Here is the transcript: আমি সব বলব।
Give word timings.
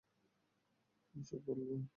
আমি 1.15 1.23
সব 1.23 1.41
বলব। 1.47 1.69